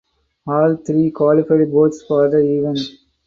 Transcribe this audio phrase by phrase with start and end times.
[0.47, 2.79] All three qualified boats for the event.